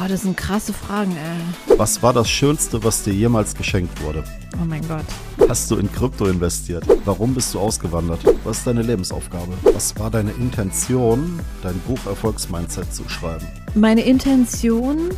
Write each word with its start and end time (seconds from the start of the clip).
Boah, 0.00 0.08
das 0.08 0.22
sind 0.22 0.34
krasse 0.34 0.72
Fragen, 0.72 1.14
ey. 1.14 1.76
Was 1.76 2.02
war 2.02 2.14
das 2.14 2.30
Schönste, 2.30 2.82
was 2.82 3.02
dir 3.02 3.12
jemals 3.12 3.54
geschenkt 3.54 4.02
wurde? 4.02 4.24
Oh 4.54 4.64
mein 4.64 4.80
Gott. 4.88 5.04
Hast 5.46 5.70
du 5.70 5.76
in 5.76 5.92
Krypto 5.92 6.24
investiert? 6.24 6.84
Warum 7.04 7.34
bist 7.34 7.52
du 7.52 7.58
ausgewandert? 7.60 8.20
Was 8.44 8.58
ist 8.58 8.66
deine 8.66 8.80
Lebensaufgabe? 8.80 9.52
Was 9.74 9.98
war 9.98 10.10
deine 10.10 10.30
Intention, 10.30 11.38
dein 11.62 11.78
Buch 11.80 11.98
Erfolgsmindset 12.06 12.94
zu 12.94 13.06
schreiben? 13.10 13.46
Meine 13.74 14.00
Intention 14.00 15.10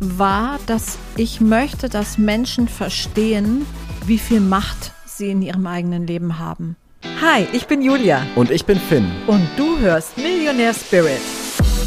war, 0.00 0.58
dass 0.66 0.98
ich 1.16 1.40
möchte, 1.40 1.88
dass 1.88 2.18
Menschen 2.18 2.66
verstehen, 2.66 3.64
wie 4.04 4.18
viel 4.18 4.40
Macht 4.40 4.94
sie 5.06 5.30
in 5.30 5.42
ihrem 5.42 5.64
eigenen 5.68 6.08
Leben 6.08 6.40
haben. 6.40 6.74
Hi, 7.22 7.46
ich 7.52 7.68
bin 7.68 7.82
Julia. 7.82 8.26
Und 8.34 8.50
ich 8.50 8.64
bin 8.64 8.80
Finn. 8.80 9.12
Und 9.28 9.46
du 9.56 9.78
hörst 9.78 10.16
Millionaire 10.16 10.74
Spirit. 10.74 11.20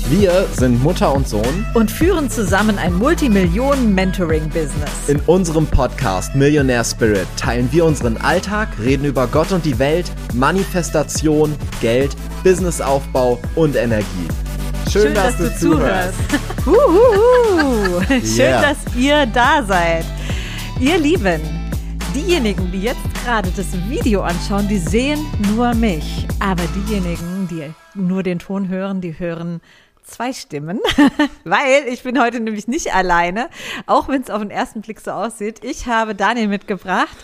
Wir 0.10 0.48
sind 0.54 0.82
Mutter 0.82 1.14
und 1.14 1.28
Sohn 1.28 1.66
und 1.74 1.92
führen 1.92 2.30
zusammen 2.30 2.78
ein 2.78 2.94
Multimillionen-Mentoring-Business. 2.94 5.10
In 5.10 5.20
unserem 5.26 5.68
Podcast 5.68 6.34
Millionaire 6.34 6.86
Spirit 6.86 7.28
teilen 7.36 7.68
wir 7.74 7.84
unseren 7.84 8.16
Alltag, 8.16 8.70
reden 8.80 9.04
über 9.04 9.28
Gott 9.28 9.52
und 9.52 9.66
die 9.66 9.78
Welt, 9.80 10.10
Manifestation, 10.34 11.54
Geld, 11.82 12.16
Businessaufbau 12.42 13.38
und 13.56 13.76
Energie. 13.76 14.30
Schön, 14.90 15.02
Schön 15.02 15.14
dass, 15.14 15.36
dass, 15.36 15.60
du, 15.60 15.72
du 15.72 15.76
zuhörst. 15.76 16.18
Schön, 18.26 18.46
yeah. 18.46 18.62
dass 18.62 18.78
ihr 18.96 19.26
da 19.26 19.62
seid. 19.62 20.06
Ihr 20.80 21.00
Lieben, 21.00 21.42
diejenigen, 22.16 22.72
die 22.72 22.84
jetzt 22.84 23.02
gerade 23.26 23.52
das 23.58 23.74
Video 23.90 24.22
anschauen, 24.22 24.70
die 24.70 24.80
sehen 24.80 25.20
nur 25.54 25.74
mich. 25.74 26.26
Aber 26.40 26.64
diejenigen, 26.74 27.50
die 27.52 27.74
nur 27.94 28.24
den 28.24 28.40
Ton 28.40 28.70
hören, 28.70 29.02
die 29.02 29.20
hören 29.20 29.60
zwei 30.08 30.34
Stimmen, 30.34 30.80
weil 31.44 31.88
ich 31.88 32.04
bin 32.04 32.20
heute 32.20 32.40
nämlich 32.40 32.68
nicht 32.68 32.94
alleine, 32.94 33.50
auch 33.86 34.08
wenn 34.08 34.22
es 34.22 34.30
auf 34.30 34.42
den 34.42 34.52
ersten 34.52 34.82
Blick 34.82 35.00
so 35.00 35.12
aussieht. 35.12 35.64
Ich 35.64 35.86
habe 35.86 36.16
Daniel 36.16 36.48
mitgebracht, 36.48 37.16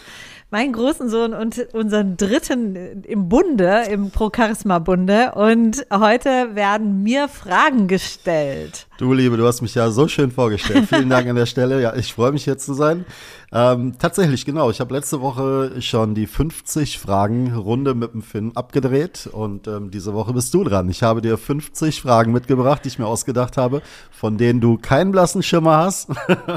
meinen 0.54 0.72
großen 0.72 1.10
Sohn 1.10 1.34
und 1.34 1.66
unseren 1.74 2.16
dritten 2.16 3.02
im 3.06 3.28
Bunde, 3.28 3.86
im 3.90 4.12
Pro 4.12 4.30
Charisma 4.34 4.78
Bunde. 4.78 5.32
Und 5.34 5.84
heute 5.92 6.54
werden 6.54 7.02
mir 7.02 7.28
Fragen 7.28 7.88
gestellt. 7.88 8.86
Du 9.00 9.14
Liebe, 9.14 9.36
du 9.36 9.48
hast 9.48 9.64
mich 9.64 9.74
ja 9.74 9.90
so 9.90 10.08
schön 10.08 10.30
vorgestellt. 10.30 10.86
Vielen 10.88 11.10
Dank 11.10 11.28
an 11.28 11.36
der 11.36 11.48
Stelle. 11.48 11.82
Ja, 11.82 11.96
ich 11.96 12.14
freue 12.14 12.32
mich 12.32 12.44
hier 12.44 12.60
zu 12.60 12.76
sein. 12.76 13.04
Ähm, 13.52 13.96
tatsächlich, 13.98 14.46
genau. 14.46 14.70
Ich 14.70 14.80
habe 14.80 14.94
letzte 14.94 15.22
Woche 15.22 15.82
schon 15.82 16.14
die 16.14 16.28
50 16.28 17.00
Fragen 17.00 17.56
Runde 17.56 17.96
mit 17.96 18.14
dem 18.14 18.22
Finn 18.22 18.56
abgedreht 18.56 19.28
und 19.32 19.68
ähm, 19.68 19.90
diese 19.90 20.14
Woche 20.14 20.34
bist 20.34 20.54
du 20.54 20.64
dran. 20.64 20.88
Ich 20.90 21.02
habe 21.02 21.22
dir 21.22 21.38
50 21.38 22.02
Fragen 22.02 22.32
mitgebracht, 22.32 22.84
die 22.84 22.90
ich 22.90 23.00
mir 23.00 23.08
ausgedacht 23.08 23.58
habe, 23.58 23.82
von 24.12 24.38
denen 24.38 24.62
du 24.62 24.78
keinen 24.78 25.12
blassen 25.12 25.42
Schimmer 25.42 25.78
hast. 25.78 26.10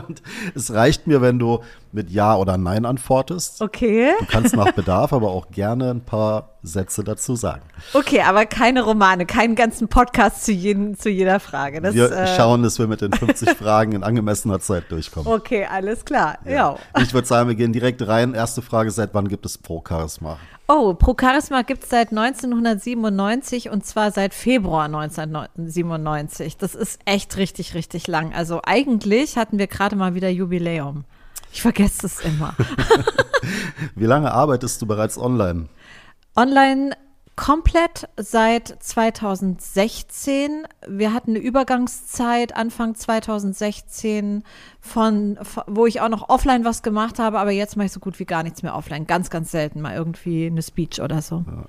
es 0.55 0.73
reicht 0.73 1.07
mir, 1.07 1.23
wenn 1.23 1.39
du 1.39 1.61
mit 1.93 2.11
Ja 2.11 2.37
oder 2.37 2.57
Nein 2.59 2.85
antwortest. 2.85 3.63
Okay. 3.63 3.86
Du 4.21 4.27
kannst 4.27 4.57
nach 4.57 4.73
Bedarf 4.73 5.13
aber 5.13 5.31
auch 5.31 5.51
gerne 5.51 5.91
ein 5.91 6.01
paar 6.01 6.57
Sätze 6.63 7.05
dazu 7.05 7.37
sagen. 7.37 7.63
Okay, 7.95 8.21
aber 8.23 8.47
keine 8.47 8.83
Romane, 8.83 9.27
keinen 9.27 9.55
ganzen 9.55 9.89
Podcast 9.89 10.45
zu, 10.45 10.53
jeden, 10.53 10.97
zu 10.97 11.09
jeder 11.09 11.41
Frage. 11.41 11.81
Das, 11.81 11.95
wir 11.95 12.11
äh 12.11 12.37
schauen, 12.37 12.63
dass 12.63 12.79
wir 12.79 12.87
mit 12.87 13.01
den 13.01 13.13
50 13.13 13.51
Fragen 13.59 13.93
in 13.93 14.03
angemessener 14.03 14.61
Zeit 14.61 14.91
durchkommen. 14.91 15.33
Okay, 15.33 15.67
alles 15.71 16.05
klar. 16.05 16.39
Ja. 16.45 16.53
ja. 16.53 16.77
Ich 17.01 17.15
würde 17.15 17.27
sagen, 17.27 17.49
wir 17.49 17.57
gehen 17.57 17.73
direkt 17.73 18.07
rein. 18.07 18.35
Erste 18.35 18.63
Frage, 18.63 18.91
seit 18.91 19.15
wann 19.15 19.29
gibt 19.29 19.47
es 19.47 19.59
Pro 19.59 19.83
Charisma? 19.87 20.39
Oh, 20.69 20.95
Pro 20.95 21.15
Charisma 21.19 21.63
gibt 21.63 21.85
es 21.85 21.91
seit 21.91 22.11
1997 22.11 23.71
und 23.71 23.87
zwar 23.87 24.11
seit 24.11 24.35
Februar 24.35 24.87
1997. 24.87 26.57
Das 26.57 26.75
ist 26.75 26.99
echt 27.05 27.37
richtig, 27.37 27.75
richtig 27.75 28.09
lang. 28.09 28.35
Also 28.35 28.61
eigentlich 28.65 29.37
hatten 29.37 29.59
wir 29.59 29.69
gerade 29.69 29.95
mal 29.95 30.17
wieder 30.17 30.29
Jubiläum. 30.29 31.05
Ich 31.53 31.63
vergesse 31.63 32.07
es 32.07 32.21
immer. 32.21 32.55
Wie 33.95 34.07
lange 34.07 34.33
arbeitest 34.33 34.83
du 34.83 34.87
bereits 34.87 35.19
online? 35.19 35.69
Online 36.35 36.97
komplett 37.37 38.09
seit 38.17 38.77
2016. 38.83 40.67
Wir 40.89 41.13
hatten 41.13 41.33
eine 41.33 41.39
Übergangszeit 41.39 42.57
Anfang 42.57 42.95
2016 42.95 44.43
von, 44.81 45.39
wo 45.67 45.87
ich 45.87 46.01
auch 46.01 46.09
noch 46.09 46.29
offline 46.31 46.65
was 46.65 46.83
gemacht 46.83 47.19
habe, 47.19 47.39
aber 47.39 47.51
jetzt 47.51 47.77
mache 47.77 47.87
ich 47.87 47.93
so 47.93 48.01
gut 48.01 48.19
wie 48.19 48.25
gar 48.25 48.43
nichts 48.43 48.63
mehr 48.63 48.75
offline. 48.75 49.07
Ganz, 49.07 49.29
ganz 49.31 49.51
selten 49.51 49.83
mal 49.83 49.95
irgendwie 49.95 50.47
eine 50.47 50.63
Speech 50.63 51.01
oder 51.03 51.21
so. 51.21 51.45
Ja. 51.47 51.67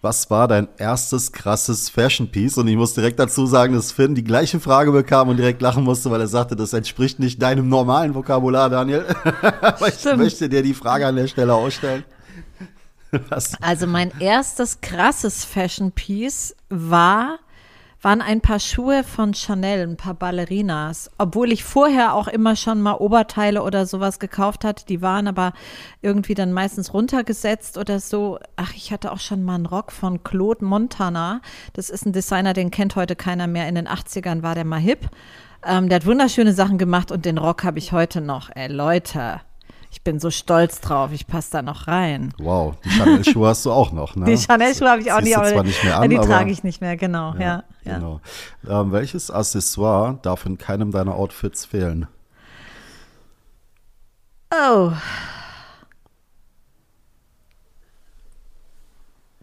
Was 0.00 0.30
war 0.30 0.46
dein 0.46 0.68
erstes 0.78 1.32
krasses 1.32 1.88
Fashion 1.90 2.30
Piece? 2.30 2.56
Und 2.56 2.68
ich 2.68 2.76
muss 2.76 2.94
direkt 2.94 3.18
dazu 3.18 3.46
sagen, 3.46 3.74
dass 3.74 3.90
Finn 3.90 4.14
die 4.14 4.22
gleiche 4.22 4.60
Frage 4.60 4.92
bekam 4.92 5.28
und 5.28 5.38
direkt 5.38 5.60
lachen 5.60 5.82
musste, 5.82 6.08
weil 6.12 6.20
er 6.20 6.28
sagte, 6.28 6.54
das 6.54 6.72
entspricht 6.72 7.18
nicht 7.18 7.42
deinem 7.42 7.68
normalen 7.68 8.14
Vokabular, 8.14 8.70
Daniel. 8.70 9.04
Aber 9.60 9.88
ich 9.94 10.04
möchte 10.16 10.48
dir 10.48 10.62
die 10.62 10.74
Frage 10.74 11.04
an 11.04 11.16
der 11.16 11.26
Stelle 11.26 11.52
ausstellen. 11.52 12.04
Was? 13.28 13.60
Also 13.60 13.88
mein 13.88 14.12
erstes 14.20 14.80
krasses 14.80 15.44
Fashion 15.44 15.90
Piece 15.90 16.54
war 16.68 17.40
waren 18.00 18.20
ein 18.20 18.40
paar 18.40 18.60
Schuhe 18.60 19.02
von 19.02 19.34
Chanel, 19.34 19.86
ein 19.86 19.96
paar 19.96 20.14
Ballerinas. 20.14 21.10
Obwohl 21.18 21.52
ich 21.52 21.64
vorher 21.64 22.14
auch 22.14 22.28
immer 22.28 22.56
schon 22.56 22.80
mal 22.80 22.94
Oberteile 22.94 23.62
oder 23.62 23.86
sowas 23.86 24.18
gekauft 24.18 24.64
hatte, 24.64 24.86
die 24.86 25.02
waren 25.02 25.26
aber 25.26 25.52
irgendwie 26.00 26.34
dann 26.34 26.52
meistens 26.52 26.94
runtergesetzt 26.94 27.76
oder 27.76 27.98
so. 27.98 28.38
Ach, 28.56 28.72
ich 28.74 28.92
hatte 28.92 29.12
auch 29.12 29.20
schon 29.20 29.42
mal 29.42 29.56
einen 29.56 29.66
Rock 29.66 29.92
von 29.92 30.22
Claude 30.22 30.64
Montana. 30.64 31.40
Das 31.72 31.90
ist 31.90 32.06
ein 32.06 32.12
Designer, 32.12 32.52
den 32.52 32.70
kennt 32.70 32.96
heute 32.96 33.16
keiner 33.16 33.46
mehr. 33.46 33.68
In 33.68 33.74
den 33.74 33.88
80ern 33.88 34.42
war 34.42 34.54
der 34.54 34.64
mal 34.64 34.80
hip. 34.80 35.08
Ähm, 35.64 35.88
der 35.88 35.96
hat 35.96 36.06
wunderschöne 36.06 36.52
Sachen 36.52 36.78
gemacht 36.78 37.10
und 37.10 37.24
den 37.24 37.38
Rock 37.38 37.64
habe 37.64 37.78
ich 37.78 37.92
heute 37.92 38.20
noch. 38.20 38.50
Ey, 38.54 38.68
Leute. 38.68 39.40
Ich 39.90 40.02
bin 40.02 40.20
so 40.20 40.30
stolz 40.30 40.80
drauf, 40.80 41.12
ich 41.12 41.26
passe 41.26 41.50
da 41.52 41.62
noch 41.62 41.88
rein. 41.88 42.32
Wow, 42.38 42.76
die 42.84 42.90
Chanel-Schuhe 42.90 43.48
hast 43.48 43.64
du 43.64 43.72
auch 43.72 43.90
noch, 43.92 44.16
ne? 44.16 44.26
Die 44.26 44.36
Chanel-Schuhe 44.36 44.90
habe 44.90 45.00
ich 45.00 45.10
auch 45.12 45.20
nicht, 45.20 45.36
aber 45.36 45.48
zwar 45.48 45.64
nicht 45.64 45.82
mehr 45.82 45.98
an, 45.98 46.10
die 46.10 46.16
trage 46.16 46.50
ich 46.50 46.62
nicht 46.62 46.80
mehr, 46.80 46.96
genau. 46.96 47.34
Ja, 47.34 47.64
ja, 47.84 47.94
genau. 47.94 48.20
Ähm, 48.68 48.92
welches 48.92 49.30
Accessoire 49.30 50.18
darf 50.22 50.44
in 50.44 50.58
keinem 50.58 50.90
deiner 50.90 51.14
Outfits 51.14 51.64
fehlen? 51.64 52.06
Oh. 54.54 54.92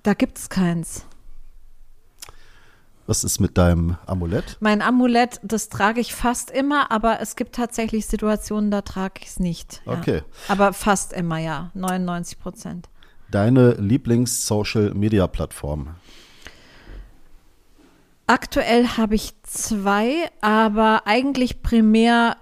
Da 0.04 0.14
gibt 0.14 0.38
es 0.38 0.50
keins. 0.50 1.06
Was 3.08 3.24
ist 3.24 3.40
mit 3.40 3.58
deinem 3.58 3.98
Amulett? 4.08 4.58
Mein 4.60 4.82
Amulett, 4.82 5.40
das 5.44 5.70
trage 5.70 6.02
ich 6.02 6.16
fast 6.16 6.50
immer, 6.50 6.92
aber 6.92 7.22
es 7.22 7.36
gibt 7.36 7.54
tatsächlich 7.54 8.08
Situationen, 8.08 8.72
da 8.72 8.82
trage 8.82 9.22
ich 9.22 9.28
es 9.28 9.40
nicht. 9.40 9.84
Ja. 9.86 9.94
Okay. 9.94 10.24
Aber 10.48 10.74
fast 10.74 11.14
immer, 11.14 11.38
ja. 11.38 11.70
99 11.76 12.40
Prozent. 12.40 12.90
Deine 13.30 13.74
Lieblings-Social-Media-Plattform? 13.74 15.90
Aktuell 18.28 18.88
habe 18.88 19.14
ich 19.14 19.34
zwei, 19.44 20.32
aber 20.42 21.04
eigentlich 21.06 21.62
primär 21.62 22.38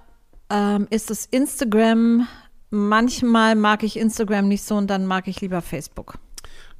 ähm, 0.49 0.87
ist 0.91 1.11
es 1.11 1.25
Instagram. 1.25 2.25
Manchmal 2.69 3.55
mag 3.55 3.83
ich 3.83 3.97
Instagram 3.97 4.47
nicht 4.47 4.63
so 4.63 4.75
und 4.75 4.87
dann 4.87 5.05
mag 5.05 5.27
ich 5.27 5.41
lieber 5.41 5.61
Facebook. 5.61 6.19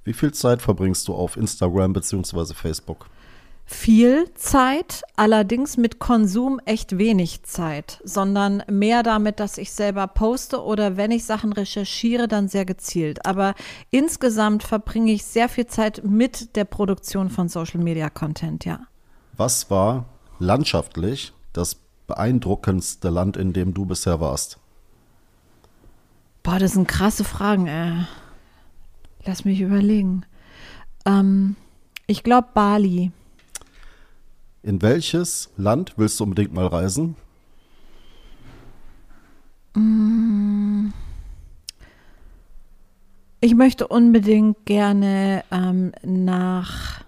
Wie 0.05 0.13
viel 0.13 0.33
Zeit 0.33 0.61
verbringst 0.61 1.05
du 1.07 1.13
auf 1.13 1.35
Instagram 1.35 1.91
bzw. 1.91 2.53
Facebook? 2.53 3.07
Viel 3.73 4.33
Zeit, 4.35 5.01
allerdings 5.15 5.77
mit 5.77 5.99
Konsum 5.99 6.59
echt 6.65 6.97
wenig 6.97 7.43
Zeit, 7.43 7.99
sondern 8.03 8.63
mehr 8.69 9.03
damit, 9.03 9.39
dass 9.39 9.57
ich 9.57 9.71
selber 9.71 10.07
poste 10.07 10.63
oder 10.63 10.95
wenn 10.95 11.11
ich 11.11 11.25
Sachen 11.25 11.51
recherchiere, 11.51 12.27
dann 12.27 12.47
sehr 12.47 12.65
gezielt. 12.65 13.25
Aber 13.25 13.55
insgesamt 13.89 14.63
verbringe 14.63 15.11
ich 15.11 15.25
sehr 15.25 15.49
viel 15.49 15.67
Zeit 15.67 16.01
mit 16.03 16.55
der 16.55 16.65
Produktion 16.65 17.29
von 17.29 17.49
Social 17.49 17.81
Media 17.81 18.09
Content, 18.09 18.63
ja. 18.65 18.79
Was 19.35 19.69
war 19.69 20.05
landschaftlich 20.39 21.33
das 21.51 21.77
beeindruckendste 22.07 23.09
Land, 23.09 23.37
in 23.37 23.53
dem 23.53 23.73
du 23.73 23.85
bisher 23.85 24.19
warst? 24.19 24.59
Boah, 26.43 26.59
das 26.59 26.73
sind 26.73 26.87
krasse 26.87 27.23
Fragen, 27.23 27.67
ey. 27.67 28.05
Lass 29.25 29.45
mich 29.45 29.61
überlegen. 29.61 30.25
Ähm, 31.05 31.55
ich 32.07 32.23
glaube 32.23 32.49
Bali. 32.53 33.11
In 34.65 34.81
welches 34.81 35.51
Land 35.57 35.93
willst 35.97 36.17
du 36.19 36.23
unbedingt 36.23 36.53
mal 36.53 36.67
reisen? 36.67 37.17
Ich 43.41 43.55
möchte 43.55 43.89
unbedingt 43.89 44.65
gerne 44.65 45.43
ähm, 45.51 45.91
nach 46.01 47.02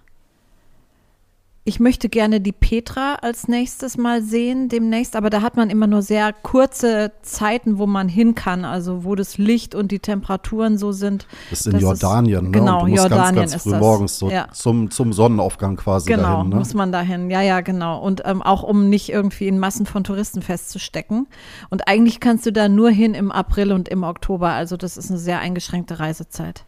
ich 1.66 1.80
möchte 1.80 2.08
gerne 2.08 2.40
die 2.40 2.52
Petra 2.52 3.16
als 3.22 3.48
nächstes 3.48 3.96
mal 3.96 4.22
sehen, 4.22 4.68
demnächst, 4.68 5.16
aber 5.16 5.30
da 5.30 5.42
hat 5.42 5.56
man 5.56 5.68
immer 5.68 5.88
nur 5.88 6.00
sehr 6.00 6.32
kurze 6.32 7.10
Zeiten, 7.22 7.78
wo 7.78 7.88
man 7.88 8.08
hin 8.08 8.36
kann, 8.36 8.64
also 8.64 9.02
wo 9.02 9.16
das 9.16 9.36
Licht 9.36 9.74
und 9.74 9.90
die 9.90 9.98
Temperaturen 9.98 10.78
so 10.78 10.92
sind. 10.92 11.26
Das 11.50 11.66
ist 11.66 11.74
in 11.74 11.80
Jordanien, 11.80 12.36
ist, 12.36 12.42
ne? 12.44 12.50
Genau, 12.52 12.82
und 12.82 12.86
du 12.86 12.90
musst 12.92 13.02
Jordanien 13.02 13.34
ganz, 13.34 13.50
ganz 13.50 13.62
früh 13.64 13.74
morgens 13.74 14.16
so 14.16 14.30
ja. 14.30 14.46
zum, 14.52 14.92
zum 14.92 15.12
Sonnenaufgang 15.12 15.74
quasi 15.74 16.08
genau, 16.08 16.36
dahin. 16.36 16.50
Ne? 16.50 16.56
muss 16.56 16.72
man 16.72 16.92
dahin, 16.92 17.30
ja, 17.30 17.42
ja, 17.42 17.60
genau. 17.62 18.00
Und 18.00 18.22
ähm, 18.24 18.42
auch 18.42 18.62
um 18.62 18.88
nicht 18.88 19.08
irgendwie 19.08 19.48
in 19.48 19.58
Massen 19.58 19.86
von 19.86 20.04
Touristen 20.04 20.42
festzustecken. 20.42 21.26
Und 21.68 21.88
eigentlich 21.88 22.20
kannst 22.20 22.46
du 22.46 22.52
da 22.52 22.68
nur 22.68 22.90
hin 22.90 23.12
im 23.14 23.32
April 23.32 23.72
und 23.72 23.88
im 23.88 24.04
Oktober, 24.04 24.50
also 24.50 24.76
das 24.76 24.96
ist 24.96 25.10
eine 25.10 25.18
sehr 25.18 25.40
eingeschränkte 25.40 25.98
Reisezeit. 25.98 26.64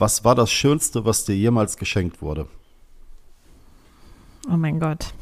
Was 0.00 0.24
war 0.24 0.34
das 0.34 0.50
Schönste, 0.50 1.04
was 1.04 1.24
dir 1.24 1.36
jemals 1.36 1.76
geschenkt 1.76 2.20
wurde? 2.20 2.48
Oh 4.48 4.56
mein 4.56 4.80
Gott. 4.80 5.12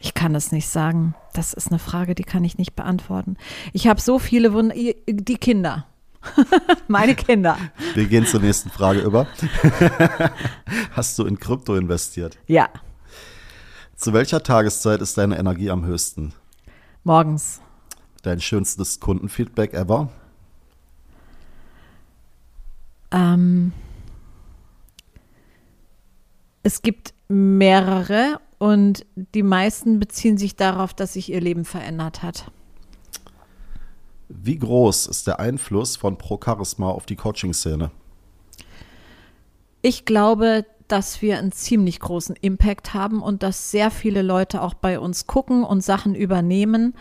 Ich 0.00 0.14
kann 0.14 0.34
es 0.34 0.52
nicht 0.52 0.68
sagen. 0.68 1.14
Das 1.32 1.52
ist 1.52 1.68
eine 1.68 1.78
Frage, 1.78 2.14
die 2.14 2.22
kann 2.22 2.44
ich 2.44 2.56
nicht 2.56 2.76
beantworten. 2.76 3.36
Ich 3.72 3.88
habe 3.88 4.00
so 4.00 4.18
viele 4.18 4.52
Wunder. 4.52 4.74
Die 5.08 5.36
Kinder. 5.38 5.86
Meine 6.88 7.14
Kinder. 7.14 7.56
Wir 7.94 8.06
gehen 8.06 8.26
zur 8.26 8.40
nächsten 8.40 8.70
Frage 8.70 9.00
über. 9.00 9.26
Hast 10.92 11.18
du 11.18 11.24
in 11.26 11.38
Krypto 11.38 11.74
investiert? 11.74 12.38
Ja. 12.46 12.68
Zu 13.96 14.12
welcher 14.12 14.42
Tageszeit 14.42 15.00
ist 15.00 15.18
deine 15.18 15.38
Energie 15.38 15.70
am 15.70 15.84
höchsten? 15.84 16.32
Morgens. 17.02 17.60
Dein 18.22 18.40
schönstes 18.40 19.00
Kundenfeedback 19.00 19.74
ever? 19.74 20.10
Ähm, 23.10 23.72
es 26.68 26.82
gibt 26.82 27.14
mehrere 27.28 28.40
und 28.58 29.06
die 29.16 29.42
meisten 29.42 29.98
beziehen 29.98 30.36
sich 30.36 30.54
darauf, 30.54 30.92
dass 30.92 31.14
sich 31.14 31.32
ihr 31.32 31.40
Leben 31.40 31.64
verändert 31.64 32.22
hat. 32.22 32.50
Wie 34.28 34.58
groß 34.58 35.06
ist 35.06 35.26
der 35.26 35.40
Einfluss 35.40 35.96
von 35.96 36.18
Pro 36.18 36.38
Charisma 36.44 36.90
auf 36.90 37.06
die 37.06 37.16
Coaching-Szene? 37.16 37.90
Ich 39.80 40.04
glaube, 40.04 40.66
dass 40.88 41.22
wir 41.22 41.38
einen 41.38 41.52
ziemlich 41.52 42.00
großen 42.00 42.36
Impact 42.36 42.92
haben 42.92 43.22
und 43.22 43.42
dass 43.42 43.70
sehr 43.70 43.90
viele 43.90 44.20
Leute 44.20 44.60
auch 44.60 44.74
bei 44.74 45.00
uns 45.00 45.26
gucken 45.26 45.64
und 45.64 45.80
Sachen 45.82 46.14
übernehmen, 46.14 46.94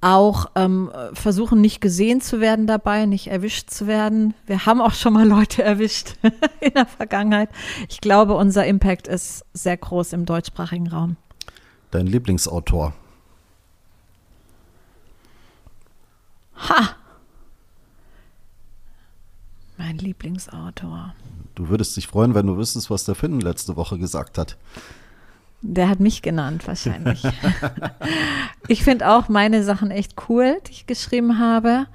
auch 0.00 0.46
ähm, 0.54 0.90
versuchen, 1.12 1.60
nicht 1.60 1.80
gesehen 1.80 2.20
zu 2.20 2.40
werden 2.40 2.66
dabei, 2.66 3.06
nicht 3.06 3.26
erwischt 3.26 3.70
zu 3.70 3.86
werden. 3.86 4.34
Wir 4.46 4.64
haben 4.66 4.80
auch 4.80 4.94
schon 4.94 5.12
mal 5.12 5.28
Leute 5.28 5.62
erwischt 5.62 6.14
in 6.60 6.72
der 6.74 6.86
Vergangenheit. 6.86 7.50
Ich 7.88 8.00
glaube, 8.00 8.34
unser 8.34 8.66
Impact 8.66 9.08
ist 9.08 9.44
sehr 9.52 9.76
groß 9.76 10.12
im 10.14 10.24
deutschsprachigen 10.24 10.88
Raum. 10.88 11.16
Dein 11.90 12.06
Lieblingsautor? 12.06 12.94
Ha! 16.68 16.96
Mein 19.76 19.98
Lieblingsautor. 19.98 21.14
Du 21.54 21.68
würdest 21.68 21.96
dich 21.96 22.06
freuen, 22.06 22.34
wenn 22.34 22.46
du 22.46 22.56
wüsstest, 22.56 22.90
was 22.90 23.04
der 23.04 23.14
Finn 23.14 23.40
letzte 23.40 23.76
Woche 23.76 23.98
gesagt 23.98 24.38
hat. 24.38 24.56
Der 25.62 25.88
hat 25.88 26.00
mich 26.00 26.22
genannt, 26.22 26.66
wahrscheinlich. 26.66 27.22
ich 28.68 28.82
finde 28.82 29.10
auch 29.10 29.28
meine 29.28 29.62
Sachen 29.62 29.90
echt 29.90 30.14
cool, 30.28 30.60
die 30.66 30.72
ich 30.72 30.86
geschrieben 30.86 31.38
habe. 31.38 31.86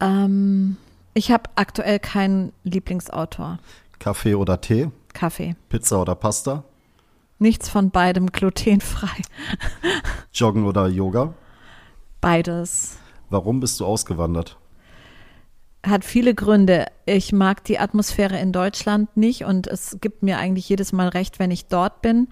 Ähm, 0.00 0.76
ich 1.14 1.30
habe 1.30 1.44
aktuell 1.54 1.98
keinen 1.98 2.52
Lieblingsautor. 2.64 3.58
Kaffee 3.98 4.34
oder 4.34 4.60
Tee? 4.60 4.90
Kaffee. 5.14 5.56
Pizza 5.68 6.00
oder 6.00 6.14
Pasta? 6.14 6.64
Nichts 7.38 7.68
von 7.68 7.90
beidem 7.90 8.30
glutenfrei. 8.30 9.22
Joggen 10.32 10.64
oder 10.64 10.88
Yoga? 10.88 11.34
Beides. 12.20 12.98
Warum 13.30 13.60
bist 13.60 13.80
du 13.80 13.86
ausgewandert? 13.86 14.58
Hat 15.84 16.04
viele 16.04 16.34
Gründe. 16.34 16.86
Ich 17.06 17.32
mag 17.32 17.64
die 17.64 17.78
Atmosphäre 17.78 18.38
in 18.38 18.52
Deutschland 18.52 19.16
nicht 19.16 19.44
und 19.44 19.66
es 19.66 19.98
gibt 20.00 20.22
mir 20.22 20.38
eigentlich 20.38 20.68
jedes 20.68 20.92
Mal 20.92 21.08
recht, 21.08 21.38
wenn 21.38 21.50
ich 21.50 21.66
dort 21.66 22.02
bin. 22.02 22.28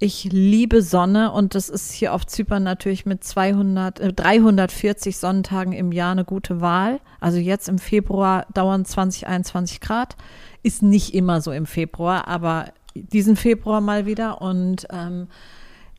Ich 0.00 0.24
liebe 0.24 0.80
Sonne 0.82 1.32
und 1.32 1.54
das 1.56 1.68
ist 1.68 1.92
hier 1.92 2.12
auf 2.14 2.26
Zypern 2.26 2.62
natürlich 2.62 3.04
mit 3.04 3.24
200, 3.24 3.98
äh, 3.98 4.12
340 4.12 5.16
Sonnentagen 5.16 5.72
im 5.72 5.90
Jahr 5.90 6.12
eine 6.12 6.24
gute 6.24 6.60
Wahl. 6.60 7.00
Also 7.20 7.38
jetzt 7.38 7.68
im 7.68 7.78
Februar 7.78 8.46
dauern 8.54 8.84
20, 8.84 9.26
21 9.26 9.80
Grad. 9.80 10.16
Ist 10.62 10.82
nicht 10.82 11.14
immer 11.14 11.40
so 11.40 11.50
im 11.50 11.66
Februar, 11.66 12.28
aber 12.28 12.66
diesen 12.94 13.36
Februar 13.36 13.80
mal 13.80 14.06
wieder 14.06 14.40
und 14.40 14.86
ähm, 14.90 15.28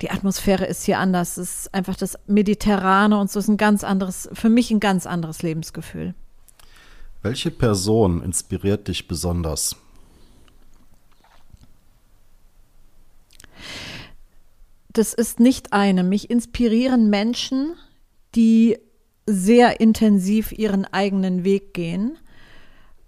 die 0.01 0.11
Atmosphäre 0.11 0.65
ist 0.65 0.83
hier 0.83 0.99
anders. 0.99 1.37
Es 1.37 1.61
ist 1.61 1.73
einfach 1.73 1.95
das 1.95 2.17
Mediterrane 2.27 3.17
und 3.17 3.29
so 3.29 3.39
ist 3.39 3.49
ein 3.49 3.57
ganz 3.57 3.83
anderes, 3.83 4.29
für 4.31 4.49
mich 4.49 4.71
ein 4.71 4.79
ganz 4.79 5.05
anderes 5.05 5.41
Lebensgefühl. 5.41 6.13
Welche 7.21 7.51
Person 7.51 8.23
inspiriert 8.23 8.87
dich 8.87 9.07
besonders? 9.07 9.75
Das 14.93 15.13
ist 15.13 15.39
nicht 15.39 15.73
eine. 15.73 16.03
Mich 16.03 16.29
inspirieren 16.29 17.09
Menschen, 17.09 17.73
die 18.35 18.77
sehr 19.25 19.79
intensiv 19.79 20.51
ihren 20.53 20.85
eigenen 20.85 21.43
Weg 21.43 21.73
gehen 21.73 22.17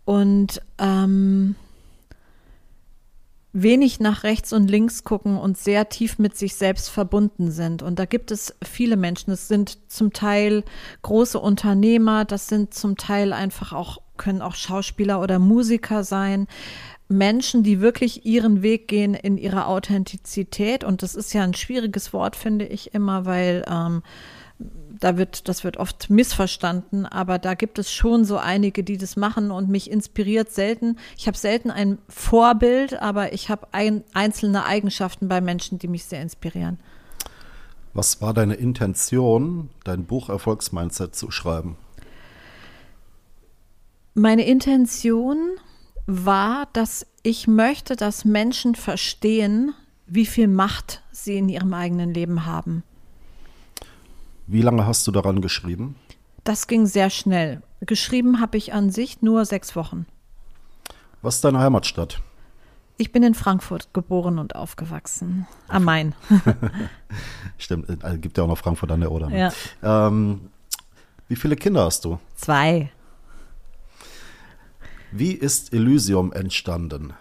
und 0.05 0.61
ähm, 0.77 1.55
wenig 3.53 3.99
nach 3.99 4.23
rechts 4.23 4.53
und 4.53 4.69
links 4.69 5.03
gucken 5.03 5.37
und 5.37 5.57
sehr 5.57 5.89
tief 5.89 6.19
mit 6.19 6.37
sich 6.37 6.55
selbst 6.55 6.89
verbunden 6.89 7.51
sind. 7.51 7.83
Und 7.83 7.99
da 7.99 8.05
gibt 8.05 8.31
es 8.31 8.55
viele 8.63 8.95
Menschen. 8.95 9.31
Es 9.31 9.47
sind 9.47 9.91
zum 9.91 10.13
Teil 10.13 10.63
große 11.01 11.39
Unternehmer, 11.39 12.25
das 12.25 12.47
sind 12.47 12.73
zum 12.73 12.95
Teil 12.95 13.33
einfach 13.33 13.73
auch, 13.73 14.00
können 14.17 14.41
auch 14.41 14.55
Schauspieler 14.55 15.21
oder 15.21 15.39
Musiker 15.39 16.03
sein. 16.03 16.47
Menschen, 17.07 17.63
die 17.63 17.81
wirklich 17.81 18.25
ihren 18.25 18.61
Weg 18.61 18.87
gehen 18.87 19.13
in 19.13 19.37
ihrer 19.37 19.67
Authentizität. 19.67 20.83
Und 20.83 21.03
das 21.03 21.15
ist 21.15 21.33
ja 21.33 21.43
ein 21.43 21.53
schwieriges 21.53 22.13
Wort, 22.13 22.35
finde 22.35 22.65
ich 22.65 22.93
immer, 22.93 23.25
weil 23.25 23.65
ähm, 23.69 24.01
da 24.99 25.17
wird, 25.17 25.49
das 25.49 25.63
wird 25.63 25.77
oft 25.77 26.09
missverstanden, 26.09 27.05
aber 27.05 27.39
da 27.39 27.55
gibt 27.55 27.79
es 27.79 27.91
schon 27.91 28.23
so 28.23 28.37
einige, 28.37 28.83
die 28.83 28.97
das 28.97 29.17
machen 29.17 29.51
und 29.51 29.67
mich 29.67 29.89
inspiriert 29.89 30.51
selten. 30.51 30.97
Ich 31.17 31.27
habe 31.27 31.37
selten 31.37 31.71
ein 31.71 31.97
Vorbild, 32.07 33.01
aber 33.01 33.33
ich 33.33 33.49
habe 33.49 33.67
ein, 33.71 34.03
einzelne 34.13 34.65
Eigenschaften 34.65 35.27
bei 35.27 35.41
Menschen, 35.41 35.79
die 35.79 35.87
mich 35.87 36.05
sehr 36.05 36.21
inspirieren. 36.21 36.79
Was 37.93 38.21
war 38.21 38.33
deine 38.33 38.53
Intention, 38.53 39.69
dein 39.83 40.05
Buch 40.05 40.29
Erfolgsmindset 40.29 41.15
zu 41.15 41.31
schreiben? 41.31 41.77
Meine 44.13 44.45
Intention 44.45 45.51
war, 46.05 46.67
dass 46.73 47.05
ich 47.23 47.47
möchte, 47.47 47.95
dass 47.95 48.25
Menschen 48.25 48.75
verstehen, 48.75 49.73
wie 50.05 50.25
viel 50.25 50.49
Macht 50.49 51.01
sie 51.11 51.37
in 51.37 51.47
ihrem 51.47 51.73
eigenen 51.73 52.13
Leben 52.13 52.45
haben. 52.45 52.83
Wie 54.47 54.61
lange 54.61 54.85
hast 54.85 55.07
du 55.07 55.11
daran 55.11 55.41
geschrieben? 55.41 55.95
Das 56.43 56.67
ging 56.67 56.85
sehr 56.87 57.09
schnell. 57.09 57.61
Geschrieben 57.79 58.41
habe 58.41 58.57
ich 58.57 58.73
an 58.73 58.91
sich 58.91 59.21
nur 59.21 59.45
sechs 59.45 59.77
Wochen. 59.77 60.05
Was 61.21 61.35
ist 61.35 61.45
deine 61.45 61.59
Heimatstadt? 61.59 62.21
Ich 62.97 63.13
bin 63.13 63.23
in 63.23 63.33
Frankfurt 63.33 63.93
geboren 63.93 64.39
und 64.39 64.55
aufgewachsen. 64.55 65.47
Am 65.69 65.85
Main. 65.85 66.13
Stimmt, 67.57 67.89
äh, 68.03 68.17
gibt 68.17 68.37
ja 68.37 68.43
auch 68.43 68.47
noch 68.47 68.57
Frankfurt 68.57 68.91
an 68.91 68.99
der 68.99 69.11
Oder. 69.11 69.29
Ne? 69.29 69.51
Ja. 69.81 70.07
Ähm, 70.07 70.49
wie 71.29 71.37
viele 71.37 71.55
Kinder 71.55 71.85
hast 71.85 72.03
du? 72.03 72.19
Zwei. 72.35 72.91
Wie 75.11 75.33
ist 75.33 75.73
Elysium 75.73 76.31
entstanden? 76.31 77.13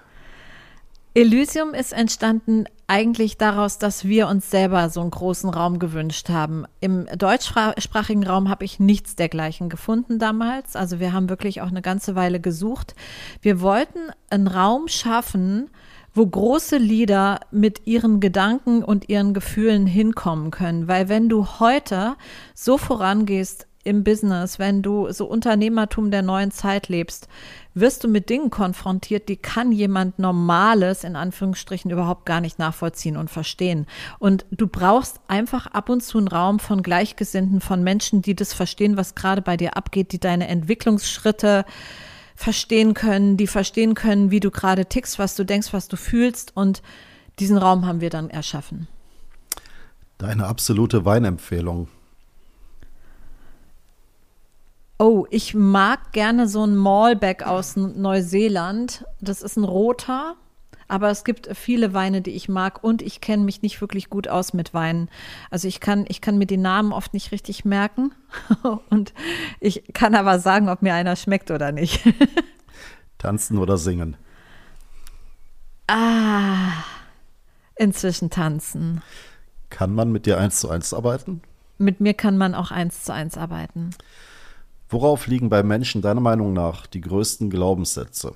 Elysium 1.13 1.75
ist 1.75 1.93
entstanden 1.93 2.67
eigentlich 2.87 3.37
daraus, 3.37 3.79
dass 3.79 4.05
wir 4.05 4.29
uns 4.29 4.49
selber 4.49 4.91
so 4.91 5.01
einen 5.01 5.11
großen 5.11 5.51
Raum 5.51 5.81
gewünscht 5.81 6.29
haben. 6.29 6.67
Im 6.79 7.07
deutschsprachigen 7.19 8.25
Raum 8.25 8.49
habe 8.49 8.65
ich 8.65 8.79
nichts 8.79 9.17
dergleichen 9.17 9.69
gefunden 9.69 10.21
damals. 10.21 10.77
Also 10.77 11.01
wir 11.01 11.13
haben 11.13 11.29
wirklich 11.29 11.63
auch 11.63 11.69
eine 11.69 11.83
ganze 11.83 12.15
Weile 12.15 12.39
gesucht. 12.39 12.95
Wir 13.43 13.61
wollten 13.61 13.99
einen 14.31 14.47
Raum 14.47 14.87
schaffen, 14.87 15.69
wo 16.15 16.25
große 16.25 16.77
Lieder 16.77 17.41
mit 17.51 17.89
ihren 17.89 18.21
Gedanken 18.21 18.85
und 18.85 19.09
ihren 19.09 19.35
Gefühlen 19.35 19.89
hinkommen 19.89 20.53
können. 20.53 20.87
Weil 20.87 21.09
wenn 21.09 21.29
du 21.29 21.45
heute 21.59 22.15
so 22.55 22.79
vorangehst 22.79 23.67
im 23.83 24.05
Business, 24.05 24.59
wenn 24.59 24.83
du 24.83 25.11
so 25.11 25.25
Unternehmertum 25.25 26.11
der 26.11 26.23
neuen 26.23 26.51
Zeit 26.51 26.89
lebst, 26.89 27.29
wirst 27.73 28.05
du 28.05 28.09
mit 28.09 28.29
Dingen 28.29 28.51
konfrontiert, 28.51 29.29
die 29.29 29.37
kann 29.37 29.73
jemand 29.73 30.19
Normales 30.19 31.03
in 31.03 31.17
Anführungsstrichen 31.17 31.91
überhaupt 31.91 32.27
gar 32.27 32.41
nicht 32.41 32.59
nachvollziehen 32.59 33.17
und 33.17 33.31
verstehen. 33.31 33.87
Und 34.19 34.45
du 34.51 34.67
brauchst 34.67 35.21
einfach 35.29 35.67
ab 35.67 35.89
und 35.89 36.03
zu 36.03 36.19
einen 36.19 36.29
Raum 36.29 36.59
von 36.59 36.83
Gleichgesinnten, 36.83 37.61
von 37.61 37.83
Menschen, 37.83 38.21
die 38.21 38.35
das 38.35 38.53
verstehen, 38.53 38.97
was 38.97 39.15
gerade 39.15 39.41
bei 39.41 39.57
dir 39.57 39.77
abgeht, 39.77 40.13
die 40.13 40.21
deine 40.21 40.49
Entwicklungsschritte 40.49 41.65
verstehen 42.37 42.95
können, 42.95 43.37
die 43.37 43.47
verstehen 43.47 43.95
können, 43.95 44.31
wie 44.31 44.41
du 44.41 44.51
gerade 44.51 44.87
tickst, 44.87 45.19
was 45.19 45.37
du 45.37 45.45
denkst, 45.45 45.73
was 45.73 45.89
du 45.89 45.97
fühlst. 45.97 46.53
Und 46.55 46.83
diesen 47.39 47.57
Raum 47.57 47.87
haben 47.87 48.01
wir 48.01 48.11
dann 48.11 48.29
erschaffen. 48.29 48.89
Deine 50.19 50.47
absolute 50.47 51.07
Weinempfehlung. 51.07 51.89
Oh, 55.01 55.27
ich 55.31 55.55
mag 55.55 56.13
gerne 56.13 56.47
so 56.47 56.63
ein 56.63 56.77
Malbec 56.77 57.47
aus 57.47 57.75
Neuseeland. 57.75 59.07
Das 59.19 59.41
ist 59.41 59.57
ein 59.57 59.65
roter, 59.65 60.37
aber 60.89 61.09
es 61.09 61.25
gibt 61.25 61.49
viele 61.57 61.95
Weine, 61.95 62.21
die 62.21 62.33
ich 62.33 62.51
mag 62.51 62.85
und 62.85 63.01
ich 63.01 63.23
kenne 63.23 63.43
mich 63.45 63.63
nicht 63.63 63.81
wirklich 63.81 64.11
gut 64.11 64.29
aus 64.29 64.53
mit 64.53 64.75
Weinen. 64.75 65.09
Also 65.51 65.69
ich 65.69 65.81
kann, 65.81 66.05
ich 66.09 66.21
kann 66.21 66.37
mir 66.37 66.45
die 66.45 66.59
Namen 66.59 66.93
oft 66.93 67.15
nicht 67.15 67.33
richtig 67.33 67.65
merken 67.65 68.13
und 68.91 69.15
ich 69.59 69.85
kann 69.95 70.15
aber 70.15 70.39
sagen, 70.39 70.69
ob 70.69 70.83
mir 70.83 70.93
einer 70.93 71.17
schmeckt 71.17 71.51
oder 71.51 71.73
nicht. 71.73 72.07
Tanzen 73.17 73.57
oder 73.57 73.79
singen? 73.79 74.19
Ah, 75.87 76.73
inzwischen 77.75 78.29
tanzen. 78.29 79.01
Kann 79.71 79.95
man 79.95 80.13
mit 80.13 80.27
dir 80.27 80.37
eins 80.37 80.61
zu 80.61 80.69
eins 80.69 80.93
arbeiten? 80.93 81.41
Mit 81.79 82.01
mir 82.01 82.13
kann 82.13 82.37
man 82.37 82.55
auch 82.55 82.71
eins 82.71 83.05
zu 83.05 83.15
eins 83.15 83.39
arbeiten. 83.39 83.95
Worauf 84.91 85.29
liegen 85.29 85.49
bei 85.49 85.63
Menschen 85.63 86.03
deiner 86.03 86.21
Meinung 86.21 86.53
nach 86.53 86.87
die 86.87 87.01
größten 87.01 87.49
Glaubenssätze? 87.49 88.35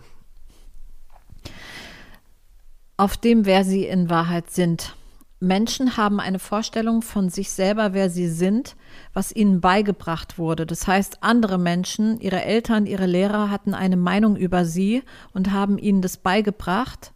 Auf 2.96 3.16
dem, 3.16 3.44
wer 3.44 3.64
sie 3.64 3.84
in 3.86 4.08
Wahrheit 4.08 4.50
sind. 4.50 4.94
Menschen 5.40 5.96
haben 5.96 6.20
eine 6.20 6.38
Vorstellung 6.38 7.02
von 7.02 7.28
sich 7.28 7.50
selber, 7.50 7.92
wer 7.92 8.08
sie 8.08 8.28
sind, 8.28 8.76
was 9.12 9.34
ihnen 9.34 9.60
beigebracht 9.60 10.38
wurde. 10.38 10.64
Das 10.64 10.86
heißt, 10.86 11.22
andere 11.22 11.58
Menschen, 11.58 12.20
ihre 12.20 12.42
Eltern, 12.42 12.86
ihre 12.86 13.06
Lehrer 13.06 13.50
hatten 13.50 13.74
eine 13.74 13.96
Meinung 13.96 14.36
über 14.36 14.64
sie 14.64 15.02
und 15.32 15.50
haben 15.50 15.76
ihnen 15.76 16.02
das 16.02 16.16
beigebracht. 16.16 17.12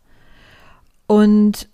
Und 1.06 1.68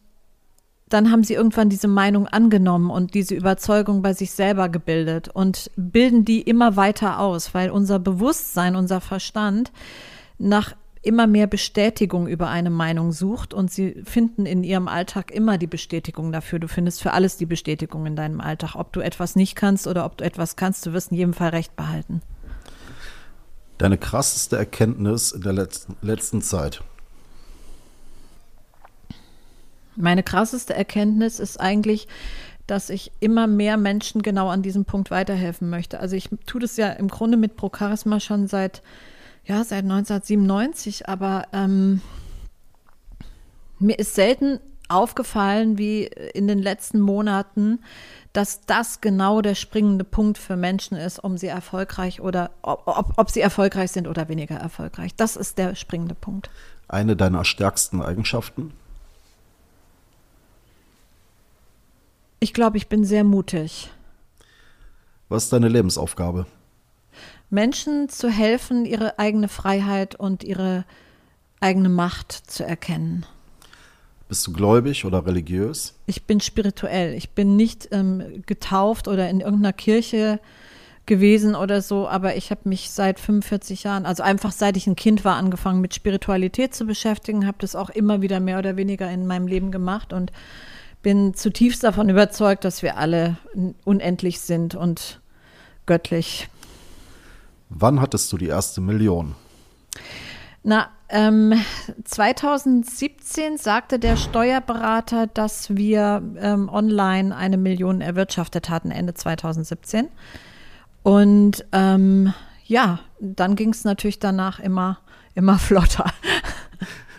dann 0.89 1.11
haben 1.11 1.25
sie 1.25 1.35
irgendwann 1.35 1.71
diese 1.71 1.89
Meinung 1.89 2.27
angenommen 2.27 2.91
und 2.91 3.15
diese 3.15 3.35
Überzeugung 3.35 4.03
bei 4.03 4.13
sich 4.13 4.33
selber 4.33 4.69
gebildet 4.69 5.29
und 5.29 5.71
bilden 5.77 6.25
die 6.25 6.43
immer 6.43 6.77
weiter 6.77 7.21
aus, 7.21 7.55
weil 7.55 7.71
unser 7.71 7.99
Bewusstsein, 7.99 8.77
unser 8.77 9.01
Verstand 9.01 9.73
nach 10.39 10.75
immer 11.05 11.27
mehr 11.27 11.47
Bestätigung 11.47 12.27
über 12.27 12.49
eine 12.49 12.71
Meinung 12.71 13.13
sucht 13.13 13.53
und 13.53 13.71
sie 13.71 14.03
finden 14.05 14.47
in 14.47 14.65
ihrem 14.65 14.89
Alltag 14.89 15.31
immer 15.31 15.59
die 15.59 15.67
Bestätigung 15.67 16.33
dafür. 16.33 16.59
Du 16.59 16.69
findest 16.69 17.03
für 17.03 17.13
alles 17.13 17.37
die 17.37 17.47
Bestätigung 17.47 18.07
in 18.07 18.17
deinem 18.17 18.41
Alltag. 18.41 18.75
Ob 18.75 18.93
du 18.93 19.01
etwas 19.01 19.37
nicht 19.37 19.55
kannst 19.55 19.87
oder 19.87 20.07
ob 20.07 20.17
du 20.17 20.25
etwas 20.25 20.57
kannst, 20.57 20.87
du 20.87 20.93
wirst 20.93 21.11
in 21.11 21.19
jedem 21.19 21.35
Fall 21.35 21.51
recht 21.51 21.77
behalten. 21.77 22.23
Deine 23.79 23.99
krasseste 23.99 24.57
Erkenntnis 24.57 25.33
in 25.33 25.43
der 25.43 25.53
letzten, 25.53 25.97
letzten 26.01 26.41
Zeit? 26.41 26.83
Meine 29.97 30.23
krasseste 30.23 30.75
Erkenntnis 30.75 31.39
ist 31.39 31.61
eigentlich, 31.61 32.09
dass 32.67 32.91
ich 32.91 33.13
immer 33.21 33.47
mehr 33.47 33.77
Menschen 33.77 34.23
genau 34.23 34.49
an 34.49 34.63
diesem 34.63 34.85
Punkt 34.85 35.11
weiterhelfen 35.11 35.69
möchte. 35.69 36.01
Also 36.01 36.17
ich 36.17 36.31
tue 36.47 36.61
das 36.61 36.77
ja 36.77 36.91
im 36.91 37.09
Grunde 37.09 37.37
mit 37.37 37.57
Pro 37.57 37.71
Charisma 37.77 38.21
schon 38.21 38.47
seit, 38.47 38.83
ja, 39.45 39.63
seit 39.65 39.85
1997, 39.85 41.09
aber 41.09 41.47
ähm, 41.53 42.01
mir 43.79 43.99
ist 43.99 44.15
selten 44.15 44.61
aufgefallen 44.89 45.79
wie 45.79 46.05
in 46.05 46.47
den 46.47 46.59
letzten 46.59 47.01
Monaten, 47.01 47.81
dass 48.33 48.63
das 48.67 49.01
genau 49.01 49.41
der 49.41 49.55
springende 49.55 50.05
Punkt 50.05 50.39
für 50.39 50.57
Menschen 50.57 50.97
ist, 50.97 51.19
um 51.19 51.39
sie 51.39 51.47
erfolgreich 51.47 52.21
oder 52.21 52.51
ob, 52.63 52.83
ob, 52.87 53.13
ob 53.17 53.31
sie 53.31 53.41
erfolgreich 53.41 53.93
sind 53.93 54.09
oder 54.09 54.29
weniger 54.29 54.57
erfolgreich. 54.57 55.15
Das 55.15 55.37
ist 55.37 55.59
der 55.59 55.75
springende 55.75 56.15
Punkt. 56.15 56.51
Eine 56.89 57.17
deiner 57.17 57.45
stärksten 57.45 58.03
Eigenschaften? 58.03 58.73
Ich 62.41 62.53
glaube, 62.53 62.77
ich 62.77 62.89
bin 62.89 63.05
sehr 63.05 63.25
mutig. 63.25 63.91
Was 65.29 65.45
ist 65.45 65.53
deine 65.53 65.69
Lebensaufgabe? 65.69 66.47
Menschen 67.51 68.09
zu 68.09 68.29
helfen, 68.29 68.85
ihre 68.85 69.19
eigene 69.19 69.49
Freiheit 69.49 70.15
und 70.15 70.45
ihre 70.45 70.85
eigene 71.61 71.89
Macht 71.89 72.33
zu 72.33 72.65
erkennen. 72.65 73.25
Bist 74.29 74.47
du 74.47 74.53
gläubig 74.53 75.05
oder 75.05 75.27
religiös? 75.27 75.95
Ich 76.07 76.25
bin 76.25 76.41
spirituell. 76.41 77.15
Ich 77.15 77.31
bin 77.31 77.57
nicht 77.57 77.89
ähm, 77.93 78.43
getauft 78.47 79.07
oder 79.07 79.29
in 79.29 79.41
irgendeiner 79.41 79.73
Kirche 79.73 80.41
gewesen 81.07 81.55
oder 81.55 81.83
so, 81.83 82.09
aber 82.09 82.37
ich 82.37 82.51
habe 82.51 82.63
mich 82.65 82.91
seit 82.91 83.21
45 83.21 83.85
Jahren, 83.85 84.07
also 84.07 84.23
einfach 84.23 84.53
seit 84.53 84.77
ich 84.77 84.87
ein 84.87 84.97
Kind 84.97 85.25
war, 85.25 85.37
angefangen 85.37 85.83
mit 85.83 85.95
Spiritualität 85.95 86.75
zu 86.75 86.87
beschäftigen, 86.87 87.47
habe 87.47 87.59
das 87.61 87.77
auch 87.77 87.91
immer 87.91 88.23
wieder 88.23 88.41
mehr 88.41 88.59
oder 88.59 88.77
weniger 88.77 89.11
in 89.11 89.27
meinem 89.27 89.47
Leben 89.47 89.71
gemacht 89.71 90.15
und 90.15 90.33
bin 91.05 91.35
zutiefst 91.35 91.85
davon 91.85 92.09
überzeugt, 92.09 92.65
dass 92.65 92.83
wir 92.83 92.97
alle 92.97 93.37
unendlich 93.85 94.41
sind 94.41 94.75
und 94.75 95.21
göttlich. 95.87 96.49
Wann 97.69 98.01
hattest 98.01 98.33
du 98.33 98.39
die 98.39 98.49
erste 98.49 98.81
Million? 98.81 99.37
Na, 100.65 100.89
ähm, 101.11 101.53
2017 102.05 103.59
sagte 103.59 103.99
der 103.99 104.17
Steuerberater, 104.17 105.27
dass 105.27 105.77
wir 105.77 106.23
ähm, 106.39 106.71
online 106.71 107.37
eine 107.37 107.59
Million 107.59 108.01
erwirtschaftet 108.01 108.71
hatten, 108.71 108.91
Ende 108.91 109.13
2017. 109.13 110.09
Und 111.03 111.67
ähm, 111.73 112.33
ja, 112.65 113.01
dann 113.21 113.57
ging 113.57 113.71
es 113.71 113.85
natürlich 113.85 114.21
danach 114.21 114.59
immer, 114.59 114.99
immer 115.35 115.59
flotter. 115.59 116.11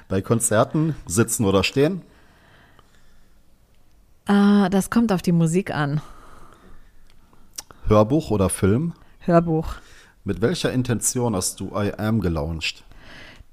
Bei 0.07 0.21
Konzerten 0.21 0.95
sitzen 1.05 1.45
oder 1.45 1.63
stehen? 1.63 2.01
Ah, 4.25 4.69
das 4.69 4.89
kommt 4.89 5.11
auf 5.11 5.21
die 5.21 5.31
Musik 5.31 5.73
an. 5.73 6.01
Hörbuch 7.87 8.31
oder 8.31 8.49
Film? 8.49 8.93
Hörbuch. 9.19 9.75
Mit 10.23 10.41
welcher 10.41 10.73
Intention 10.73 11.35
hast 11.35 11.59
du 11.59 11.71
I 11.75 11.93
Am 11.97 12.19
gelauncht? 12.19 12.83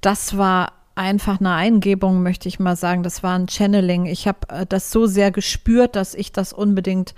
Das 0.00 0.38
war 0.38 0.72
einfach 0.94 1.40
eine 1.40 1.52
Eingebung, 1.52 2.22
möchte 2.22 2.48
ich 2.48 2.58
mal 2.58 2.76
sagen. 2.76 3.02
Das 3.02 3.22
war 3.22 3.38
ein 3.38 3.48
Channeling. 3.48 4.06
Ich 4.06 4.26
habe 4.26 4.48
äh, 4.48 4.66
das 4.66 4.90
so 4.90 5.06
sehr 5.06 5.30
gespürt, 5.30 5.96
dass 5.96 6.14
ich 6.14 6.32
das 6.32 6.52
unbedingt 6.54 7.14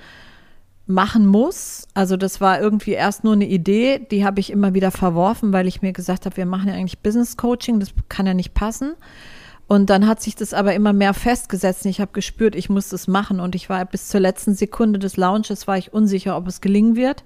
machen 0.87 1.27
muss. 1.27 1.87
Also 1.95 2.17
das 2.17 2.41
war 2.41 2.61
irgendwie 2.61 2.93
erst 2.93 3.25
nur 3.25 3.33
eine 3.33 3.47
Idee, 3.47 4.01
die 4.11 4.25
habe 4.25 4.41
ich 4.41 4.51
immer 4.51 4.75
wieder 4.75 4.91
verworfen, 4.91 5.53
weil 5.53 5.67
ich 5.67 5.81
mir 5.81 5.93
gesagt 5.93 6.27
habe, 6.27 6.37
wir 6.37 6.47
machen 6.47 6.69
ja 6.69 6.75
eigentlich 6.75 6.99
Business 6.99 7.37
Coaching, 7.37 7.81
das 7.81 7.95
kann 8.09 8.27
ja 8.27 8.35
nicht 8.35 8.55
passen. 8.55 8.95
Und 9.67 9.89
dann 9.91 10.07
hat 10.07 10.21
sich 10.21 10.37
das 10.37 10.53
aber 10.53 10.75
immer 10.75 10.93
mehr 10.93 11.15
festgesetzt. 11.15 11.87
Ich 11.87 12.01
habe 12.01 12.13
gespürt, 12.13 12.55
ich 12.55 12.69
muss 12.69 12.91
das 12.91 13.09
machen. 13.09 13.41
Und 13.41 13.55
ich 13.55 13.69
war 13.71 13.85
bis 13.87 14.09
zur 14.09 14.21
letzten 14.21 14.55
Sekunde 14.55 14.99
des 14.99 15.17
Launches 15.17 15.67
war 15.67 15.79
ich 15.79 15.93
unsicher, 15.93 16.37
ob 16.37 16.47
es 16.47 16.61
gelingen 16.61 16.97
wird. 16.97 17.25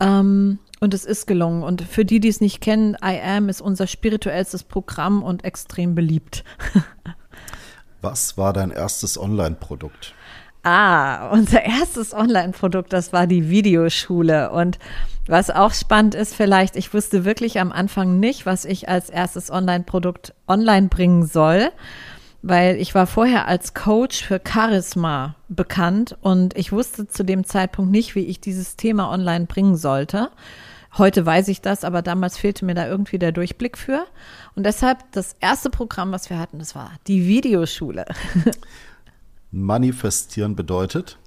Ähm, 0.00 0.58
und 0.80 0.92
es 0.92 1.04
ist 1.04 1.26
gelungen. 1.26 1.62
Und 1.62 1.82
für 1.82 2.04
die, 2.04 2.20
die 2.20 2.28
es 2.28 2.40
nicht 2.40 2.60
kennen, 2.60 2.96
I 3.02 3.18
Am 3.20 3.48
ist 3.48 3.62
unser 3.62 3.86
spirituellstes 3.86 4.64
Programm 4.64 5.22
und 5.22 5.44
extrem 5.44 5.94
beliebt. 5.94 6.44
Was 8.02 8.36
war 8.36 8.52
dein 8.52 8.70
erstes 8.70 9.18
Online-Produkt? 9.18 10.14
Ah, 10.64 11.28
unser 11.28 11.62
erstes 11.62 12.14
Online-Produkt, 12.14 12.94
das 12.94 13.12
war 13.12 13.26
die 13.26 13.50
Videoschule. 13.50 14.50
Und 14.50 14.78
was 15.26 15.50
auch 15.50 15.74
spannend 15.74 16.14
ist, 16.14 16.34
vielleicht, 16.34 16.76
ich 16.76 16.94
wusste 16.94 17.26
wirklich 17.26 17.60
am 17.60 17.70
Anfang 17.70 18.18
nicht, 18.18 18.46
was 18.46 18.64
ich 18.64 18.88
als 18.88 19.10
erstes 19.10 19.50
Online-Produkt 19.50 20.32
online 20.48 20.88
bringen 20.88 21.26
soll, 21.26 21.70
weil 22.40 22.76
ich 22.76 22.94
war 22.94 23.06
vorher 23.06 23.46
als 23.46 23.74
Coach 23.74 24.24
für 24.24 24.40
Charisma 24.42 25.34
bekannt 25.50 26.16
und 26.22 26.56
ich 26.56 26.72
wusste 26.72 27.08
zu 27.08 27.24
dem 27.24 27.44
Zeitpunkt 27.44 27.90
nicht, 27.90 28.14
wie 28.14 28.24
ich 28.24 28.40
dieses 28.40 28.76
Thema 28.76 29.10
online 29.10 29.44
bringen 29.44 29.76
sollte. 29.76 30.30
Heute 30.96 31.26
weiß 31.26 31.48
ich 31.48 31.60
das, 31.60 31.84
aber 31.84 32.00
damals 32.00 32.38
fehlte 32.38 32.64
mir 32.64 32.74
da 32.74 32.86
irgendwie 32.86 33.18
der 33.18 33.32
Durchblick 33.32 33.76
für. 33.76 34.06
Und 34.54 34.64
deshalb 34.64 34.98
das 35.12 35.36
erste 35.40 35.68
Programm, 35.68 36.12
was 36.12 36.30
wir 36.30 36.38
hatten, 36.38 36.58
das 36.58 36.74
war 36.74 36.92
die 37.06 37.26
Videoschule. 37.26 38.06
Manifestieren 39.54 40.56
bedeutet? 40.56 41.18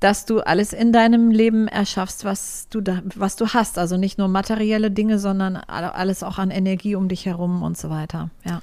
Dass 0.00 0.26
du 0.26 0.40
alles 0.40 0.72
in 0.74 0.92
deinem 0.92 1.30
Leben 1.30 1.66
erschaffst, 1.66 2.24
was 2.24 2.68
du 2.68 2.82
da, 2.82 3.02
was 3.14 3.36
du 3.36 3.48
hast. 3.48 3.78
Also 3.78 3.96
nicht 3.96 4.18
nur 4.18 4.28
materielle 4.28 4.90
Dinge, 4.90 5.18
sondern 5.18 5.56
alles 5.56 6.22
auch 6.22 6.38
an 6.38 6.50
Energie 6.50 6.94
um 6.94 7.08
dich 7.08 7.24
herum 7.24 7.62
und 7.62 7.78
so 7.78 7.88
weiter. 7.88 8.30
Ja. 8.44 8.60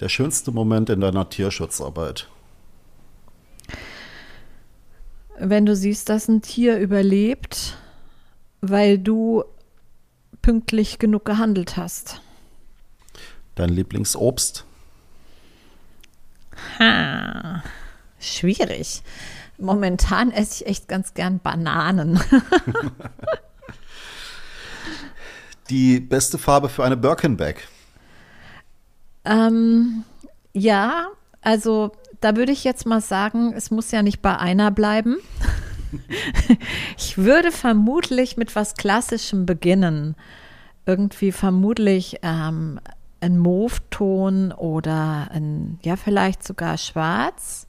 Der 0.00 0.08
schönste 0.08 0.50
Moment 0.50 0.90
in 0.90 1.00
deiner 1.00 1.28
Tierschutzarbeit? 1.28 2.26
Wenn 5.38 5.64
du 5.64 5.76
siehst, 5.76 6.08
dass 6.08 6.26
ein 6.28 6.42
Tier 6.42 6.78
überlebt, 6.78 7.76
weil 8.60 8.98
du 8.98 9.44
pünktlich 10.40 10.98
genug 10.98 11.24
gehandelt 11.24 11.76
hast. 11.76 12.20
Dein 13.54 13.68
Lieblingsobst? 13.68 14.64
Ha. 16.80 17.62
Schwierig. 18.22 19.02
Momentan 19.58 20.30
esse 20.30 20.62
ich 20.62 20.70
echt 20.70 20.88
ganz 20.88 21.14
gern 21.14 21.40
Bananen. 21.40 22.20
Die 25.70 25.98
beste 25.98 26.38
Farbe 26.38 26.68
für 26.68 26.84
eine 26.84 26.96
Birkenbag? 26.96 27.56
Ähm, 29.24 30.04
ja, 30.52 31.08
also 31.40 31.92
da 32.20 32.36
würde 32.36 32.52
ich 32.52 32.62
jetzt 32.62 32.86
mal 32.86 33.00
sagen, 33.00 33.52
es 33.54 33.72
muss 33.72 33.90
ja 33.90 34.02
nicht 34.02 34.22
bei 34.22 34.36
einer 34.38 34.70
bleiben. 34.70 35.16
ich 36.96 37.18
würde 37.18 37.50
vermutlich 37.50 38.36
mit 38.36 38.54
was 38.54 38.74
Klassischem 38.74 39.46
beginnen. 39.46 40.14
Irgendwie 40.86 41.32
vermutlich 41.32 42.18
ähm, 42.22 42.78
ein 43.20 43.38
Mauve-Ton 43.38 44.52
oder 44.52 45.28
ein, 45.32 45.80
ja, 45.82 45.96
vielleicht 45.96 46.44
sogar 46.44 46.78
schwarz 46.78 47.66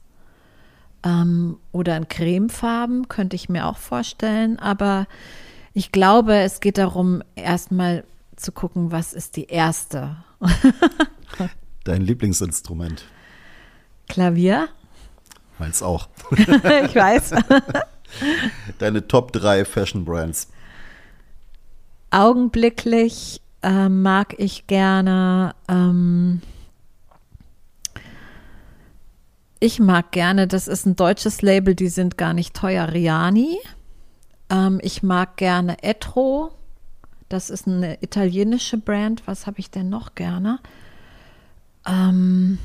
ähm, 1.04 1.58
oder 1.72 1.94
ein 1.94 2.08
Cremefarben, 2.08 3.08
könnte 3.08 3.36
ich 3.36 3.48
mir 3.48 3.66
auch 3.66 3.78
vorstellen. 3.78 4.58
Aber 4.58 5.06
ich 5.72 5.92
glaube, 5.92 6.36
es 6.36 6.60
geht 6.60 6.78
darum, 6.78 7.22
erstmal 7.36 8.04
zu 8.36 8.52
gucken, 8.52 8.90
was 8.90 9.12
ist 9.12 9.36
die 9.36 9.46
erste. 9.46 10.16
Dein 11.84 12.02
Lieblingsinstrument? 12.02 13.04
Klavier. 14.08 14.68
Meins 15.58 15.82
auch. 15.82 16.08
ich 16.30 16.94
weiß. 16.94 17.34
Deine 18.78 19.06
Top 19.06 19.32
3 19.32 19.64
Fashion 19.64 20.04
Brands? 20.04 20.48
Augenblicklich 22.10 23.40
äh, 23.62 23.88
mag 23.88 24.34
ich 24.38 24.66
gerne. 24.66 25.54
Ähm, 25.68 26.40
ich 29.64 29.80
mag 29.80 30.12
gerne, 30.12 30.46
das 30.46 30.68
ist 30.68 30.84
ein 30.84 30.94
deutsches 30.94 31.40
Label, 31.40 31.74
die 31.74 31.88
sind 31.88 32.18
gar 32.18 32.34
nicht 32.34 32.54
teuer, 32.54 32.92
Riani. 32.92 33.58
Ähm, 34.50 34.78
ich 34.82 35.02
mag 35.02 35.38
gerne 35.38 35.82
Etro. 35.82 36.52
Das 37.30 37.48
ist 37.48 37.66
eine 37.66 38.02
italienische 38.02 38.76
Brand. 38.76 39.26
Was 39.26 39.46
habe 39.46 39.60
ich 39.60 39.70
denn 39.70 39.88
noch 39.88 40.14
gerne? 40.14 40.58
Ähm, 41.86 42.58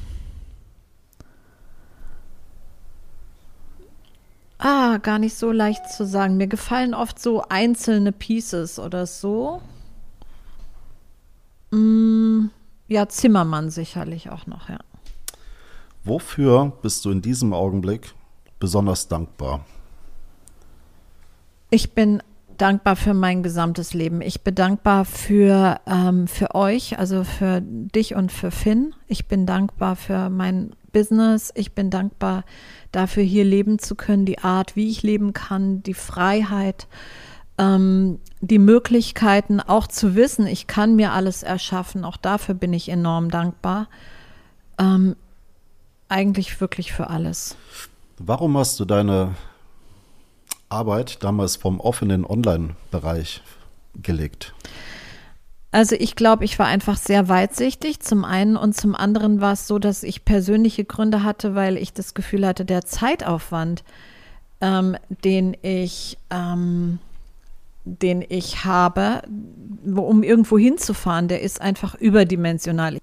Ah, 4.62 4.98
gar 4.98 5.20
nicht 5.20 5.36
so 5.38 5.53
leicht 5.53 5.89
zu 5.89 6.06
sagen. 6.06 6.36
Mir 6.36 6.48
gefallen 6.48 6.94
oft 6.94 7.18
so 7.18 7.44
einzelne 7.48 8.12
Pieces 8.12 8.77
oder 8.77 9.06
so. 9.08 9.62
Mm, 11.72 12.48
ja, 12.88 13.08
Zimmermann 13.08 13.70
sicherlich 13.70 14.29
auch 14.29 14.48
noch, 14.48 14.68
ja. 14.68 14.79
Wofür 16.03 16.72
bist 16.82 17.06
du 17.06 17.12
in 17.12 17.22
diesem 17.22 17.53
Augenblick 17.53 18.13
besonders 18.60 19.08
dankbar? 19.08 19.65
Ich 21.70 21.94
bin 21.94 22.24
dankbar 22.58 22.96
für 22.96 23.13
mein 23.13 23.44
gesamtes 23.44 23.94
Leben. 23.94 24.22
Ich 24.22 24.41
bin 24.41 24.56
dankbar 24.56 25.06
für, 25.06 25.79
ähm, 25.88 26.27
für 26.27 26.56
euch, 26.56 27.00
also 27.00 27.24
für 27.24 27.62
dich 27.62 28.15
und 28.15 28.32
für 28.32 28.51
Finn. 28.51 28.94
Ich 29.08 29.27
bin 29.27 29.46
dankbar 29.46 29.96
für 29.96 30.29
mein 30.29 30.72
Business. 30.91 31.51
Ich 31.56 31.74
bin 31.74 31.89
dankbar 31.89 32.44
dafür, 32.91 33.24
hier 33.24 33.46
leben 33.46 33.79
zu 33.79 33.96
können, 33.96 34.25
die 34.25 34.39
Art, 34.39 34.75
wie 34.75 34.89
ich 34.89 35.03
leben 35.03 35.34
kann, 35.34 35.84
die 35.84 35.94
Freiheit, 35.94 36.88
ähm, 37.58 38.20
die 38.41 38.60
Möglichkeiten, 38.60 39.60
auch 39.60 39.88
zu 39.88 40.15
wissen, 40.15 40.48
ich 40.48 40.68
kann 40.68 40.96
mir 40.96 41.13
alles 41.13 41.44
erschaffen. 41.44 42.03
Auch 42.06 42.18
dafür 42.18 42.56
bin 42.56 42.74
ich 42.74 42.89
enorm 42.89 43.29
dankbar. 43.29 43.88
Ähm, 44.77 45.15
eigentlich 46.10 46.60
wirklich 46.60 46.92
für 46.92 47.10
alles. 47.10 47.56
Warum 48.18 48.58
hast 48.58 48.80
du 48.80 48.86
deine 48.86 49.36
Arbeit 50.68 51.24
damals 51.24 51.56
vom 51.56 51.80
offenen 51.80 52.25
Online-Bereich 52.25 53.42
gelegt? 54.01 54.54
Also 55.72 55.96
ich 55.96 56.16
glaube, 56.16 56.46
ich 56.46 56.58
war 56.58 56.66
einfach 56.66 56.98
sehr 56.98 57.30
weitsichtig 57.30 58.00
zum 58.00 58.25
einen 58.25 58.58
und 58.58 58.75
zum 58.75 58.96
anderen 58.96 59.39
war 59.39 59.54
es 59.54 59.68
so, 59.68 59.78
dass 59.78 60.04
ich 60.04 60.25
persönliche 60.25 60.84
Gründe 60.84 61.24
hatte, 61.24 61.54
weil 61.54 61.78
ich 61.78 61.94
das 61.94 62.16
Gefühl 62.16 62.46
hatte, 62.46 62.66
der 62.66 62.86
Zeitaufwand, 62.86 63.84
ähm, 64.62 64.98
den 65.24 65.56
ich 65.62 66.18
ähm, 66.32 67.00
den 67.86 68.24
ich 68.28 68.66
habe, 68.66 69.22
um 69.86 70.24
irgendwo 70.24 70.58
hinzufahren, 70.58 71.28
der 71.28 71.42
ist 71.42 71.62
einfach 71.62 71.96
überdimensional. 71.96 72.98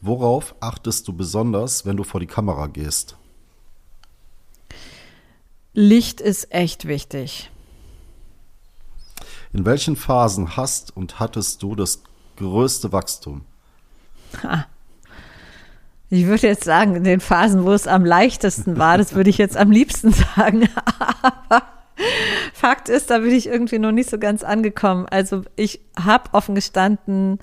Worauf 0.00 0.54
achtest 0.60 1.08
du 1.08 1.12
besonders, 1.12 1.86
wenn 1.86 1.96
du 1.96 2.04
vor 2.04 2.20
die 2.20 2.26
Kamera 2.26 2.66
gehst? 2.66 3.16
Licht 5.72 6.20
ist 6.20 6.52
echt 6.52 6.86
wichtig. 6.86 7.50
In 9.52 9.64
welchen 9.64 9.96
Phasen 9.96 10.56
hast 10.56 10.96
und 10.96 11.18
hattest 11.20 11.62
du 11.62 11.74
das 11.74 12.02
größte 12.36 12.92
Wachstum? 12.92 13.44
Ha. 14.42 14.66
Ich 16.08 16.26
würde 16.26 16.46
jetzt 16.46 16.64
sagen, 16.64 16.94
in 16.94 17.04
den 17.04 17.20
Phasen, 17.20 17.64
wo 17.64 17.72
es 17.72 17.86
am 17.88 18.04
leichtesten 18.04 18.78
war, 18.78 18.96
das 18.96 19.14
würde 19.14 19.30
ich 19.30 19.38
jetzt 19.38 19.56
am 19.56 19.70
liebsten 19.70 20.12
sagen. 20.12 20.68
Aber 21.22 21.66
Fakt 22.52 22.88
ist, 22.88 23.10
da 23.10 23.18
bin 23.18 23.32
ich 23.32 23.46
irgendwie 23.46 23.78
noch 23.78 23.92
nicht 23.92 24.08
so 24.08 24.18
ganz 24.18 24.44
angekommen. 24.44 25.06
Also 25.10 25.42
ich 25.56 25.80
habe 25.98 26.32
offen 26.32 26.54
gestanden 26.54 27.38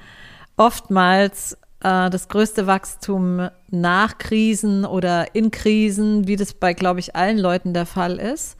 oftmals 0.55 1.57
das 1.83 2.29
größte 2.29 2.65
Wachstum 2.65 3.49
nach 3.69 4.17
Krisen 4.17 4.85
oder 4.85 5.35
in 5.35 5.51
Krisen, 5.51 6.27
wie 6.27 6.37
das 6.37 6.53
bei, 6.53 6.73
glaube 6.73 7.01
ich, 7.01 7.15
allen 7.15 7.37
Leuten 7.37 7.73
der 7.73 7.85
Fall 7.85 8.19
ist. 8.19 8.55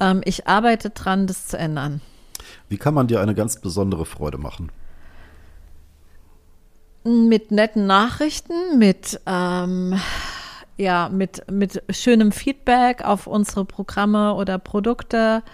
Ähm, 0.00 0.20
ich 0.24 0.46
arbeite 0.48 0.90
dran, 0.90 1.26
das 1.28 1.46
zu 1.46 1.56
ändern. 1.56 2.00
Wie 2.68 2.76
kann 2.76 2.94
man 2.94 3.06
dir 3.06 3.20
eine 3.20 3.34
ganz 3.34 3.60
besondere 3.60 4.04
Freude 4.04 4.38
machen? 4.38 4.70
Mit 7.04 7.52
netten 7.52 7.86
Nachrichten, 7.86 8.78
mit, 8.78 9.20
ähm, 9.26 9.94
ja, 10.76 11.08
mit, 11.08 11.48
mit 11.50 11.82
schönem 11.90 12.32
Feedback 12.32 13.04
auf 13.04 13.28
unsere 13.28 13.64
Programme 13.64 14.34
oder 14.34 14.58
Produkte. 14.58 15.44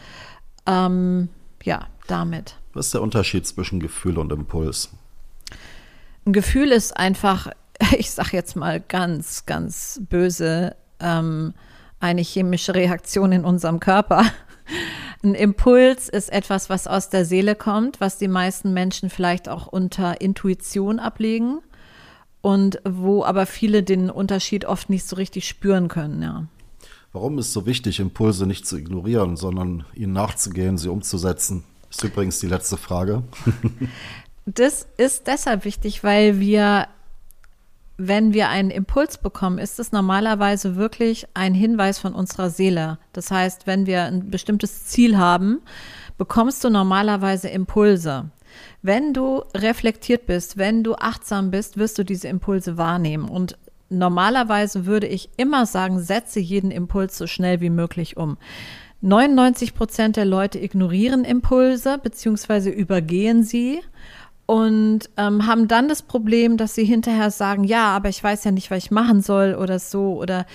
Ähm, 0.66 1.28
ja, 1.62 1.88
damit. 2.06 2.56
Was 2.72 2.86
ist 2.86 2.94
der 2.94 3.02
Unterschied 3.02 3.46
zwischen 3.46 3.80
Gefühl 3.80 4.16
und 4.16 4.32
Impuls? 4.32 4.90
Ein 6.24 6.32
Gefühl 6.32 6.70
ist 6.70 6.96
einfach, 6.96 7.48
ich 7.98 8.10
sage 8.10 8.30
jetzt 8.36 8.56
mal 8.56 8.80
ganz, 8.80 9.46
ganz 9.46 10.00
böse, 10.08 10.76
ähm, 11.00 11.54
eine 12.00 12.22
chemische 12.22 12.74
Reaktion 12.74 13.32
in 13.32 13.44
unserem 13.44 13.80
Körper. 13.80 14.24
Ein 15.24 15.34
Impuls 15.34 16.08
ist 16.08 16.32
etwas, 16.32 16.68
was 16.68 16.88
aus 16.88 17.08
der 17.08 17.24
Seele 17.24 17.54
kommt, 17.54 18.00
was 18.00 18.18
die 18.18 18.26
meisten 18.26 18.72
Menschen 18.72 19.08
vielleicht 19.08 19.48
auch 19.48 19.68
unter 19.68 20.20
Intuition 20.20 20.98
ablegen 20.98 21.60
und 22.40 22.80
wo 22.84 23.22
aber 23.22 23.46
viele 23.46 23.84
den 23.84 24.10
Unterschied 24.10 24.64
oft 24.64 24.90
nicht 24.90 25.06
so 25.06 25.14
richtig 25.14 25.46
spüren 25.46 25.86
können, 25.86 26.22
ja. 26.22 26.46
Warum 27.12 27.38
ist 27.38 27.48
es 27.48 27.52
so 27.52 27.66
wichtig, 27.66 28.00
Impulse 28.00 28.46
nicht 28.46 28.66
zu 28.66 28.76
ignorieren, 28.76 29.36
sondern 29.36 29.84
ihnen 29.94 30.14
nachzugehen, 30.14 30.78
sie 30.78 30.88
umzusetzen? 30.88 31.62
Ist 31.90 32.02
übrigens 32.02 32.40
die 32.40 32.46
letzte 32.46 32.78
Frage. 32.78 33.22
Das 34.46 34.88
ist 34.96 35.26
deshalb 35.28 35.64
wichtig, 35.64 36.02
weil 36.02 36.40
wir, 36.40 36.88
wenn 37.96 38.34
wir 38.34 38.48
einen 38.48 38.70
Impuls 38.70 39.18
bekommen, 39.18 39.58
ist 39.58 39.78
es 39.78 39.92
normalerweise 39.92 40.76
wirklich 40.76 41.26
ein 41.34 41.54
Hinweis 41.54 41.98
von 41.98 42.14
unserer 42.14 42.50
Seele. 42.50 42.98
Das 43.12 43.30
heißt, 43.30 43.66
wenn 43.66 43.86
wir 43.86 44.04
ein 44.04 44.30
bestimmtes 44.30 44.86
Ziel 44.86 45.16
haben, 45.16 45.60
bekommst 46.18 46.64
du 46.64 46.70
normalerweise 46.70 47.48
Impulse. 47.48 48.30
Wenn 48.82 49.14
du 49.14 49.44
reflektiert 49.54 50.26
bist, 50.26 50.58
wenn 50.58 50.82
du 50.82 50.94
achtsam 50.94 51.50
bist, 51.50 51.76
wirst 51.76 51.98
du 51.98 52.04
diese 52.04 52.28
Impulse 52.28 52.76
wahrnehmen. 52.76 53.28
Und 53.28 53.56
normalerweise 53.88 54.86
würde 54.86 55.06
ich 55.06 55.30
immer 55.36 55.66
sagen, 55.66 56.00
setze 56.00 56.40
jeden 56.40 56.72
Impuls 56.72 57.16
so 57.16 57.28
schnell 57.28 57.60
wie 57.60 57.70
möglich 57.70 58.16
um. 58.16 58.38
99 59.02 59.74
Prozent 59.74 60.16
der 60.16 60.24
Leute 60.24 60.60
ignorieren 60.60 61.24
Impulse 61.24 61.98
beziehungsweise 61.98 62.70
übergehen 62.70 63.42
sie 63.42 63.80
und 64.46 65.00
ähm, 65.16 65.46
haben 65.46 65.68
dann 65.68 65.88
das 65.88 66.02
Problem, 66.02 66.56
dass 66.56 66.74
sie 66.74 66.84
hinterher 66.84 67.30
sagen, 67.30 67.64
ja, 67.64 67.94
aber 67.94 68.08
ich 68.08 68.22
weiß 68.22 68.44
ja 68.44 68.50
nicht, 68.50 68.70
was 68.70 68.84
ich 68.84 68.90
machen 68.90 69.22
soll 69.22 69.54
oder 69.54 69.78
so 69.78 70.14
oder 70.20 70.46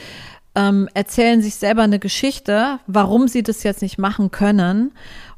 ähm, 0.56 0.90
erzählen 0.94 1.42
sich 1.42 1.56
selber 1.56 1.84
eine 1.84 2.00
Geschichte, 2.00 2.80
warum 2.88 3.28
sie 3.28 3.44
das 3.44 3.64
jetzt 3.64 3.82
nicht 3.82 3.98
machen 3.98 4.32
können, 4.32 4.92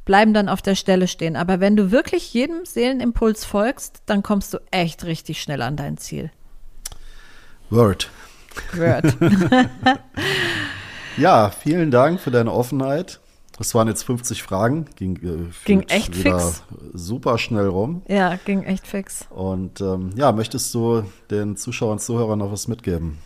bleiben 0.06 0.34
dann 0.34 0.50
auf 0.50 0.62
der 0.62 0.76
Stelle 0.76 1.08
stehen. 1.08 1.36
Aber 1.36 1.60
wenn 1.60 1.76
du 1.76 1.92
wirklich 1.92 2.34
jedem 2.34 2.66
Seelenimpuls 2.66 3.46
folgst, 3.46 4.02
dann 4.06 4.24
kommst 4.24 4.54
du 4.54 4.60
echt 4.72 5.04
richtig 5.06 5.42
schnell 5.42 5.62
an 5.62 5.76
dein 5.76 5.98
Ziel. 5.98 6.32
Word. 7.70 8.10
Word. 8.74 9.16
ja, 11.18 11.52
vielen 11.52 11.92
Dank 11.92 12.20
für 12.20 12.32
deine 12.32 12.52
Offenheit. 12.52 13.20
Das 13.60 13.76
waren 13.76 13.90
jetzt 13.90 14.04
50 14.04 14.42
Fragen. 14.42 14.86
Ging, 14.96 15.18
äh, 15.18 15.52
ging 15.66 15.82
echt 15.90 16.16
fix. 16.16 16.64
Super 16.94 17.38
schnell 17.38 17.68
rum. 17.68 18.02
Ja, 18.08 18.38
ging 18.46 18.64
echt 18.64 18.88
fix. 18.88 19.28
Und 19.32 19.82
ähm, 19.82 20.12
ja, 20.16 20.32
möchtest 20.32 20.74
du 20.74 21.04
den 21.30 21.58
Zuschauern 21.58 21.94
und 21.94 22.00
Zuhörern 22.00 22.40
noch 22.40 22.54
was 22.54 22.70
mitgeben? 22.70 23.18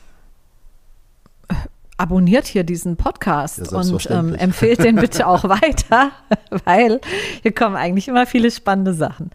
Abonniert 1.97 2.47
hier 2.47 2.63
diesen 2.63 2.97
Podcast 2.97 3.71
ja, 3.71 3.77
und 3.77 4.09
ähm, 4.09 4.33
empfehlt 4.33 4.83
den 4.83 4.95
bitte 4.95 5.27
auch 5.27 5.43
weiter, 5.47 6.11
weil 6.65 6.99
hier 7.43 7.53
kommen 7.53 7.75
eigentlich 7.75 8.07
immer 8.07 8.25
viele 8.25 8.49
spannende 8.49 8.95
Sachen. 8.95 9.29